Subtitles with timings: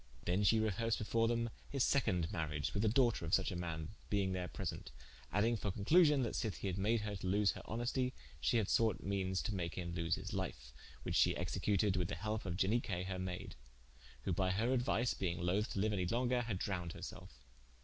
[0.25, 3.89] Then she rehersed before them his seconde mariage with the doughter of such a man,
[4.09, 4.91] being there present,
[5.31, 8.67] adding for conclusion, that sith he had made her to lose her honestie, shee had
[8.67, 12.47] sought meanes to make him to loose his life: which she executed with the helpe
[12.47, 13.53] of Ianique her mayde:
[14.23, 17.39] who by her aduise being loth to liue any longer, had drowned her selfe.